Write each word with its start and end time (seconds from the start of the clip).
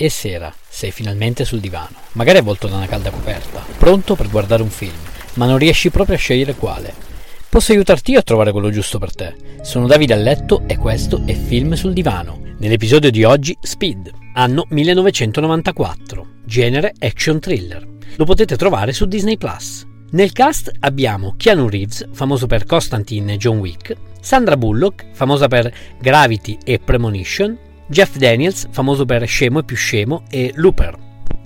È 0.00 0.08
sera, 0.08 0.50
sei 0.66 0.92
finalmente 0.92 1.44
sul 1.44 1.60
divano, 1.60 1.94
magari 2.12 2.38
avvolto 2.38 2.66
da 2.68 2.76
una 2.76 2.86
calda 2.86 3.10
coperta, 3.10 3.62
pronto 3.76 4.14
per 4.14 4.30
guardare 4.30 4.62
un 4.62 4.70
film, 4.70 4.94
ma 5.34 5.44
non 5.44 5.58
riesci 5.58 5.90
proprio 5.90 6.16
a 6.16 6.18
scegliere 6.18 6.54
quale. 6.54 6.94
Posso 7.50 7.72
aiutarti 7.72 8.12
io 8.12 8.20
a 8.20 8.22
trovare 8.22 8.50
quello 8.50 8.70
giusto 8.70 8.98
per 8.98 9.14
te. 9.14 9.34
Sono 9.60 9.86
Davide 9.86 10.14
a 10.14 10.16
letto 10.16 10.62
e 10.66 10.78
questo 10.78 11.20
è 11.26 11.34
Film 11.34 11.74
sul 11.74 11.92
divano. 11.92 12.40
Nell'episodio 12.60 13.10
di 13.10 13.24
oggi 13.24 13.54
Speed, 13.60 14.10
anno 14.32 14.64
1994, 14.70 16.26
genere 16.46 16.94
action 16.98 17.38
thriller. 17.38 17.86
Lo 18.16 18.24
potete 18.24 18.56
trovare 18.56 18.94
su 18.94 19.04
Disney 19.04 19.36
Plus. 19.36 19.86
Nel 20.12 20.32
cast 20.32 20.72
abbiamo 20.80 21.34
Keanu 21.36 21.68
Reeves, 21.68 22.08
famoso 22.12 22.46
per 22.46 22.64
Constantine 22.64 23.34
e 23.34 23.36
John 23.36 23.58
Wick, 23.58 23.94
Sandra 24.18 24.56
Bullock, 24.56 25.08
famosa 25.12 25.46
per 25.46 25.70
Gravity 26.00 26.56
e 26.64 26.78
Premonition, 26.78 27.68
Jeff 27.90 28.18
Daniels, 28.18 28.68
famoso 28.70 29.04
per 29.04 29.26
Scemo 29.26 29.58
e 29.58 29.64
più 29.64 29.74
scemo, 29.74 30.22
e 30.30 30.52
Looper. 30.54 30.96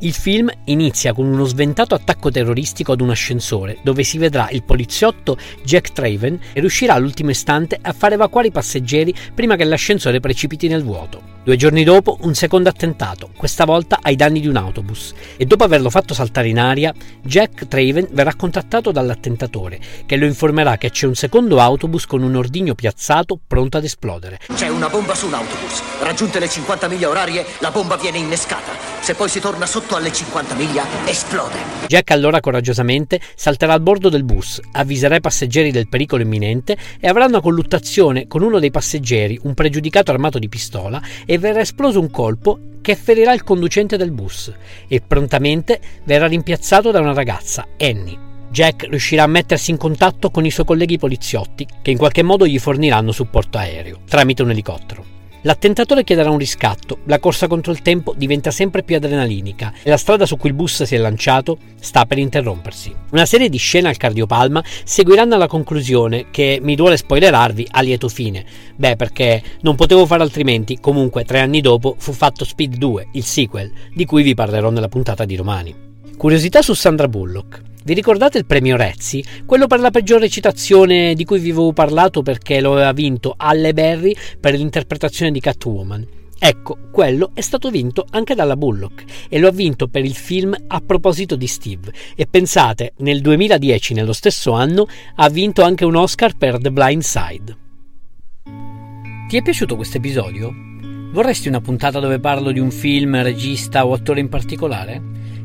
Il 0.00 0.12
film 0.12 0.50
inizia 0.64 1.14
con 1.14 1.24
uno 1.24 1.46
sventato 1.46 1.94
attacco 1.94 2.30
terroristico 2.30 2.92
ad 2.92 3.00
un 3.00 3.08
ascensore, 3.08 3.78
dove 3.82 4.02
si 4.02 4.18
vedrà 4.18 4.50
il 4.50 4.62
poliziotto 4.62 5.38
Jack 5.64 5.92
Traven 5.92 6.38
e 6.52 6.60
riuscirà 6.60 6.92
all'ultimo 6.92 7.30
istante 7.30 7.78
a 7.80 7.94
far 7.94 8.12
evacuare 8.12 8.48
i 8.48 8.52
passeggeri 8.52 9.14
prima 9.34 9.56
che 9.56 9.64
l'ascensore 9.64 10.20
precipiti 10.20 10.68
nel 10.68 10.84
vuoto. 10.84 11.33
Due 11.44 11.56
giorni 11.56 11.84
dopo 11.84 12.16
un 12.22 12.34
secondo 12.34 12.70
attentato, 12.70 13.28
questa 13.36 13.66
volta 13.66 13.98
ai 14.00 14.16
danni 14.16 14.40
di 14.40 14.48
un 14.48 14.56
autobus, 14.56 15.12
e 15.36 15.44
dopo 15.44 15.62
averlo 15.62 15.90
fatto 15.90 16.14
saltare 16.14 16.48
in 16.48 16.58
aria, 16.58 16.90
Jack 17.22 17.68
Traven 17.68 18.08
verrà 18.12 18.34
contattato 18.34 18.90
dall'attentatore, 18.90 19.78
che 20.06 20.16
lo 20.16 20.24
informerà 20.24 20.78
che 20.78 20.88
c'è 20.88 21.06
un 21.06 21.14
secondo 21.14 21.60
autobus 21.60 22.06
con 22.06 22.22
un 22.22 22.34
ordigno 22.34 22.74
piazzato 22.74 23.38
pronto 23.46 23.76
ad 23.76 23.84
esplodere. 23.84 24.40
C'è 24.54 24.68
una 24.68 24.88
bomba 24.88 25.14
su 25.14 25.26
un 25.26 25.34
autobus. 25.34 25.82
Raggiunte 26.00 26.38
le 26.38 26.48
50 26.48 26.88
miglia 26.88 27.10
orarie, 27.10 27.44
la 27.58 27.70
bomba 27.70 27.96
viene 27.96 28.16
innescata. 28.16 28.72
Se 29.00 29.14
poi 29.14 29.28
si 29.28 29.38
torna 29.38 29.66
sotto 29.66 29.96
alle 29.96 30.10
50 30.10 30.54
miglia, 30.54 30.86
esplode. 31.04 31.58
Jack 31.88 32.10
allora 32.12 32.40
coraggiosamente 32.40 33.20
salterà 33.34 33.74
al 33.74 33.82
bordo 33.82 34.08
del 34.08 34.24
bus, 34.24 34.62
avviserà 34.72 35.16
i 35.16 35.20
passeggeri 35.20 35.70
del 35.70 35.88
pericolo 35.88 36.22
imminente 36.22 36.74
e 36.98 37.06
avrà 37.06 37.26
una 37.26 37.42
colluttazione 37.42 38.26
con 38.26 38.40
uno 38.40 38.58
dei 38.58 38.70
passeggeri, 38.70 39.38
un 39.42 39.52
pregiudicato 39.52 40.10
armato 40.10 40.38
di 40.38 40.48
pistola, 40.48 41.02
e 41.26 41.33
e 41.34 41.38
verrà 41.38 41.60
esploso 41.60 42.00
un 42.00 42.10
colpo 42.10 42.58
che 42.80 42.94
ferirà 42.94 43.32
il 43.32 43.42
conducente 43.42 43.96
del 43.96 44.12
bus 44.12 44.52
e 44.86 45.00
prontamente 45.00 45.80
verrà 46.04 46.26
rimpiazzato 46.26 46.90
da 46.90 47.00
una 47.00 47.12
ragazza, 47.12 47.66
Annie. 47.78 48.32
Jack 48.50 48.86
riuscirà 48.88 49.24
a 49.24 49.26
mettersi 49.26 49.72
in 49.72 49.76
contatto 49.76 50.30
con 50.30 50.46
i 50.46 50.50
suoi 50.50 50.66
colleghi 50.66 50.96
poliziotti 50.96 51.66
che 51.82 51.90
in 51.90 51.98
qualche 51.98 52.22
modo 52.22 52.46
gli 52.46 52.58
forniranno 52.58 53.10
supporto 53.10 53.58
aereo 53.58 54.00
tramite 54.06 54.42
un 54.42 54.50
elicottero. 54.50 55.13
L'attentatore 55.46 56.04
chiederà 56.04 56.30
un 56.30 56.38
riscatto, 56.38 57.00
la 57.04 57.18
corsa 57.18 57.48
contro 57.48 57.70
il 57.70 57.82
tempo 57.82 58.14
diventa 58.16 58.50
sempre 58.50 58.82
più 58.82 58.96
adrenalinica 58.96 59.74
e 59.82 59.90
la 59.90 59.98
strada 59.98 60.24
su 60.24 60.38
cui 60.38 60.48
il 60.48 60.54
bus 60.54 60.84
si 60.84 60.94
è 60.94 60.98
lanciato 60.98 61.58
sta 61.78 62.06
per 62.06 62.16
interrompersi. 62.16 62.94
Una 63.10 63.26
serie 63.26 63.50
di 63.50 63.58
scene 63.58 63.88
al 63.88 63.98
cardiopalma 63.98 64.64
seguiranno 64.84 65.34
alla 65.34 65.46
conclusione 65.46 66.30
che 66.30 66.60
mi 66.62 66.74
duole 66.74 66.96
spoilerarvi 66.96 67.68
a 67.72 67.82
lieto 67.82 68.08
fine. 68.08 68.42
Beh, 68.74 68.96
perché 68.96 69.42
non 69.60 69.74
potevo 69.76 70.06
fare 70.06 70.22
altrimenti, 70.22 70.78
comunque 70.80 71.26
tre 71.26 71.40
anni 71.40 71.60
dopo 71.60 71.94
fu 71.98 72.12
fatto 72.12 72.46
Speed 72.46 72.76
2, 72.76 73.08
il 73.12 73.24
sequel, 73.24 73.70
di 73.92 74.06
cui 74.06 74.22
vi 74.22 74.32
parlerò 74.32 74.70
nella 74.70 74.88
puntata 74.88 75.26
di 75.26 75.36
domani. 75.36 75.74
Curiosità 76.16 76.62
su 76.62 76.72
Sandra 76.72 77.06
Bullock. 77.06 77.73
Vi 77.84 77.92
ricordate 77.92 78.38
il 78.38 78.46
premio 78.46 78.78
Rezzi? 78.78 79.22
Quello 79.44 79.66
per 79.66 79.78
la 79.78 79.90
peggior 79.90 80.18
recitazione 80.18 81.12
di 81.12 81.26
cui 81.26 81.38
vi 81.38 81.50
avevo 81.50 81.74
parlato 81.74 82.22
perché 82.22 82.62
lo 82.62 82.72
aveva 82.72 82.92
vinto 82.92 83.34
Halle 83.36 83.74
Berry 83.74 84.16
per 84.40 84.54
l'interpretazione 84.54 85.30
di 85.30 85.38
Catwoman. 85.38 86.06
Ecco, 86.38 86.78
quello 86.90 87.32
è 87.34 87.42
stato 87.42 87.68
vinto 87.68 88.06
anche 88.08 88.34
dalla 88.34 88.56
Bullock 88.56 89.04
e 89.28 89.38
lo 89.38 89.48
ha 89.48 89.50
vinto 89.50 89.88
per 89.88 90.02
il 90.02 90.14
film 90.14 90.56
A 90.68 90.80
proposito 90.80 91.36
di 91.36 91.46
Steve. 91.46 91.92
E 92.16 92.26
pensate, 92.26 92.94
nel 93.00 93.20
2010, 93.20 93.92
nello 93.92 94.14
stesso 94.14 94.52
anno, 94.52 94.86
ha 95.16 95.28
vinto 95.28 95.60
anche 95.60 95.84
un 95.84 95.96
Oscar 95.96 96.38
per 96.38 96.56
The 96.58 96.72
Blind 96.72 97.02
Side. 97.02 97.56
Ti 99.28 99.36
è 99.36 99.42
piaciuto 99.42 99.76
questo 99.76 99.98
episodio? 99.98 100.50
Vorresti 101.12 101.48
una 101.48 101.60
puntata 101.60 102.00
dove 102.00 102.18
parlo 102.18 102.50
di 102.50 102.60
un 102.60 102.70
film, 102.70 103.22
regista 103.22 103.84
o 103.84 103.92
attore 103.92 104.20
in 104.20 104.30
particolare? 104.30 105.13